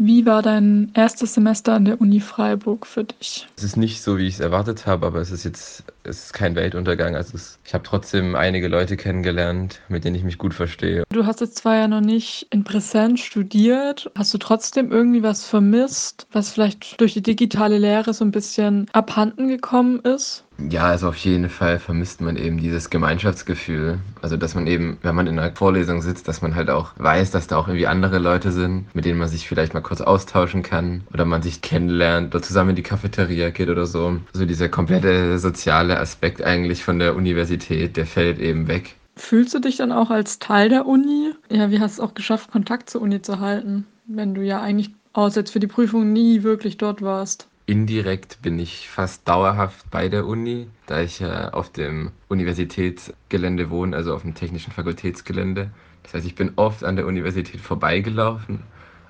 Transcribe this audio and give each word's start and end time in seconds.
Wie 0.00 0.24
war 0.26 0.42
dein 0.42 0.92
erstes 0.94 1.34
Semester 1.34 1.74
an 1.74 1.84
der 1.84 2.00
Uni 2.00 2.20
Freiburg 2.20 2.86
für 2.86 3.02
dich? 3.02 3.48
Es 3.56 3.64
ist 3.64 3.76
nicht 3.76 4.00
so, 4.00 4.16
wie 4.16 4.28
ich 4.28 4.34
es 4.34 4.40
erwartet 4.40 4.86
habe, 4.86 5.04
aber 5.04 5.20
es 5.20 5.32
ist 5.32 5.42
jetzt 5.42 5.82
es 6.08 6.26
ist 6.26 6.32
kein 6.32 6.54
Weltuntergang. 6.54 7.16
Also 7.16 7.34
es, 7.34 7.58
ich 7.64 7.74
habe 7.74 7.84
trotzdem 7.84 8.34
einige 8.34 8.68
Leute 8.68 8.96
kennengelernt, 8.96 9.80
mit 9.88 10.04
denen 10.04 10.16
ich 10.16 10.24
mich 10.24 10.38
gut 10.38 10.54
verstehe. 10.54 11.04
Du 11.10 11.26
hast 11.26 11.40
jetzt 11.40 11.58
zwar 11.58 11.76
ja 11.76 11.88
noch 11.88 12.00
nicht 12.00 12.46
in 12.50 12.64
Präsenz 12.64 13.20
studiert, 13.20 14.10
hast 14.16 14.32
du 14.32 14.38
trotzdem 14.38 14.90
irgendwie 14.90 15.22
was 15.22 15.44
vermisst, 15.44 16.26
was 16.32 16.50
vielleicht 16.50 17.00
durch 17.00 17.14
die 17.14 17.22
digitale 17.22 17.78
Lehre 17.78 18.14
so 18.14 18.24
ein 18.24 18.30
bisschen 18.30 18.86
abhanden 18.92 19.48
gekommen 19.48 20.00
ist? 20.00 20.44
Ja, 20.58 20.86
also 20.88 21.08
auf 21.08 21.16
jeden 21.16 21.48
Fall 21.48 21.78
vermisst 21.78 22.20
man 22.20 22.36
eben 22.36 22.58
dieses 22.58 22.90
Gemeinschaftsgefühl. 22.90 23.98
Also, 24.22 24.36
dass 24.36 24.54
man 24.54 24.66
eben, 24.66 24.98
wenn 25.02 25.14
man 25.14 25.28
in 25.28 25.38
einer 25.38 25.54
Vorlesung 25.54 26.02
sitzt, 26.02 26.26
dass 26.26 26.42
man 26.42 26.56
halt 26.56 26.68
auch 26.68 26.90
weiß, 26.96 27.30
dass 27.30 27.46
da 27.46 27.56
auch 27.56 27.68
irgendwie 27.68 27.86
andere 27.86 28.18
Leute 28.18 28.50
sind, 28.50 28.92
mit 28.94 29.04
denen 29.04 29.18
man 29.18 29.28
sich 29.28 29.46
vielleicht 29.46 29.72
mal 29.72 29.80
kurz 29.80 30.00
austauschen 30.00 30.62
kann 30.62 31.02
oder 31.12 31.24
man 31.24 31.42
sich 31.42 31.62
kennenlernt 31.62 32.34
oder 32.34 32.42
zusammen 32.42 32.70
in 32.70 32.76
die 32.76 32.82
Cafeteria 32.82 33.50
geht 33.50 33.68
oder 33.68 33.86
so. 33.86 34.18
Also 34.34 34.46
dieser 34.46 34.68
komplette 34.68 35.38
soziale 35.38 36.00
Aspekt 36.00 36.42
eigentlich 36.42 36.82
von 36.82 36.98
der 36.98 37.14
Universität, 37.14 37.96
der 37.96 38.06
fällt 38.06 38.40
eben 38.40 38.66
weg. 38.66 38.96
Fühlst 39.16 39.54
du 39.54 39.60
dich 39.60 39.76
dann 39.76 39.92
auch 39.92 40.10
als 40.10 40.38
Teil 40.38 40.68
der 40.68 40.86
Uni? 40.86 41.32
Ja, 41.50 41.70
wie 41.70 41.80
hast 41.80 41.98
du 41.98 42.02
es 42.02 42.08
auch 42.08 42.14
geschafft, 42.14 42.50
Kontakt 42.50 42.90
zur 42.90 43.02
Uni 43.02 43.22
zu 43.22 43.40
halten, 43.40 43.86
wenn 44.06 44.34
du 44.34 44.42
ja 44.42 44.60
eigentlich 44.60 44.90
außer 45.12 45.40
jetzt 45.40 45.52
für 45.52 45.60
die 45.60 45.66
Prüfung 45.66 46.12
nie 46.12 46.42
wirklich 46.42 46.78
dort 46.78 47.02
warst? 47.02 47.48
Indirekt 47.68 48.40
bin 48.40 48.58
ich 48.58 48.88
fast 48.88 49.28
dauerhaft 49.28 49.90
bei 49.90 50.08
der 50.08 50.26
Uni, 50.26 50.68
da 50.86 51.02
ich 51.02 51.20
ja 51.20 51.50
auf 51.50 51.70
dem 51.70 52.12
Universitätsgelände 52.28 53.68
wohne, 53.68 53.94
also 53.94 54.14
auf 54.14 54.22
dem 54.22 54.34
technischen 54.34 54.72
Fakultätsgelände. 54.72 55.70
Das 56.02 56.14
heißt, 56.14 56.26
ich 56.26 56.34
bin 56.34 56.52
oft 56.56 56.82
an 56.82 56.96
der 56.96 57.06
Universität 57.06 57.60
vorbeigelaufen, 57.60 58.60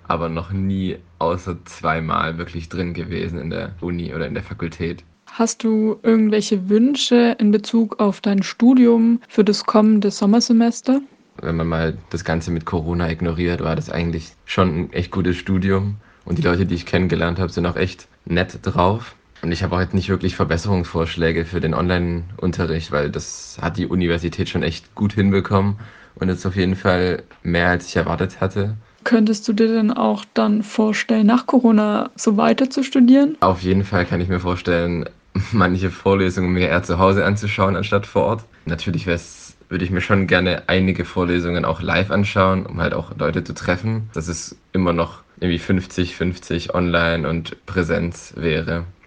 aber 0.09 0.29
noch 0.29 0.51
nie 0.51 0.97
außer 1.21 1.65
zweimal 1.67 2.37
wirklich 2.37 2.69
drin 2.69 2.95
gewesen 2.95 3.39
in 3.39 3.51
der 3.51 3.77
Uni 3.81 4.13
oder 4.13 4.27
in 4.27 4.35
der 4.35 4.43
Fakultät. 4.43 5.05
Hast 5.27 5.63
du 5.63 6.01
irgendwelche 6.03 6.69
Wünsche 6.69 7.37
in 7.39 7.53
Bezug 7.53 8.01
auf 8.01 8.21
dein 8.21 8.43
Studium 8.43 9.21
für 9.29 9.45
das 9.45 9.67
kommende 9.67 10.11
Sommersemester? 10.11 11.01
Wenn 11.41 11.55
man 11.55 11.69
mal 11.69 11.99
das 12.11 12.25
Ganze 12.25 12.51
mit 12.51 12.65
Corona 12.65 13.09
ignoriert, 13.09 13.63
war 13.63 13.77
das 13.77 13.89
eigentlich 13.89 14.33
schon 14.47 14.69
ein 14.69 14.93
echt 14.93 15.13
gutes 15.13 15.37
Studium. 15.37 15.99
Und 16.29 16.37
die 16.37 16.43
Leute, 16.43 16.67
die 16.67 16.75
ich 16.75 16.85
kennengelernt 16.85 17.39
habe, 17.39 17.51
sind 17.51 17.65
auch 17.65 17.77
echt 17.77 18.07
nett 18.27 18.59
drauf. 18.61 19.15
Und 19.41 19.51
ich 19.51 19.63
habe 19.63 19.75
auch 19.75 19.81
jetzt 19.81 19.95
nicht 19.95 20.11
wirklich 20.11 20.37
Verbesserungsvorschläge 20.37 21.47
für 21.47 21.59
den 21.59 21.73
Online-Unterricht, 21.73 22.93
weil 22.93 23.09
das 23.11 23.57
hat 23.63 23.79
die 23.79 23.87
Universität 23.87 24.51
schon 24.51 24.63
echt 24.63 24.95
gut 24.95 25.15
hinbekommen 25.15 25.77
und 26.17 26.29
jetzt 26.29 26.45
auf 26.45 26.55
jeden 26.55 26.77
Fall 26.77 27.23
mehr, 27.43 27.69
als 27.69 27.87
ich 27.87 27.97
erwartet 27.97 28.43
hatte. 28.43 28.77
Könntest 29.05 29.49
du 29.49 29.55
dir 29.55 29.69
denn 29.69 29.91
auch 29.91 30.27
dann 30.35 30.63
vorstellen, 30.63 31.27
nach 31.27 31.47
Corona 31.47 32.11
so 32.15 32.37
weiter 32.37 32.69
zu 32.69 32.83
studieren? 32.83 33.39
Auf 33.41 33.63
jeden 33.63 33.85
Fall 33.85 34.05
kann 34.05 34.21
ich 34.21 34.29
mir 34.29 34.41
vorstellen, 34.41 35.09
manche 35.53 35.89
Vorlesungen 35.89 36.53
mir 36.53 36.69
eher 36.69 36.83
zu 36.83 36.99
Hause 36.99 37.25
anzuschauen, 37.25 37.75
anstatt 37.75 38.05
vor 38.05 38.25
Ort. 38.25 38.45
Natürlich 38.67 39.07
würde 39.07 39.85
ich 39.85 39.91
mir 39.91 40.03
schon 40.03 40.27
gerne 40.27 40.65
einige 40.67 41.07
Vorlesungen 41.07 41.65
auch 41.65 41.81
live 41.81 42.11
anschauen, 42.11 42.67
um 42.67 42.83
halt 42.83 42.93
auch 42.93 43.17
Leute 43.17 43.45
zu 43.45 43.55
treffen. 43.55 44.11
Das 44.13 44.29
ist 44.29 44.57
immer 44.73 44.93
noch 44.93 45.23
irgendwie 45.41 45.61
50-50 45.61 46.75
online 46.75 47.29
und 47.29 47.65
Präsenz 47.67 48.35
wäre. 48.37 48.87